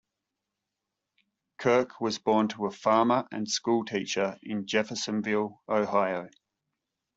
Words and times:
Kirk 1.59 1.99
was 2.01 2.17
born 2.17 2.47
to 2.47 2.65
a 2.65 2.71
farmer 2.71 3.27
and 3.31 3.47
schoolteacher 3.47 4.39
in 4.41 4.65
Jeffersonville, 4.65 5.61
Ohio. 5.69 6.27